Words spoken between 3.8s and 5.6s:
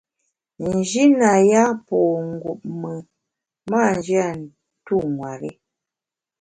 nji a tu nwer-i.